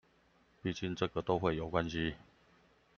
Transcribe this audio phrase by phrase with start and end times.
[0.63, 2.15] 畢竟這個都會有關係